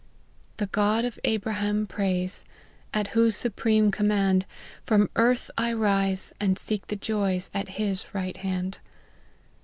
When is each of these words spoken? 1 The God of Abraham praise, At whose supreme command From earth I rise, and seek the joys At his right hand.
1 0.53 0.53
The 0.57 0.65
God 0.65 1.05
of 1.05 1.19
Abraham 1.23 1.85
praise, 1.85 2.43
At 2.91 3.09
whose 3.09 3.35
supreme 3.35 3.91
command 3.91 4.47
From 4.83 5.11
earth 5.15 5.51
I 5.59 5.73
rise, 5.73 6.33
and 6.39 6.57
seek 6.57 6.87
the 6.87 6.95
joys 6.95 7.51
At 7.53 7.67
his 7.77 8.07
right 8.11 8.37
hand. 8.37 8.79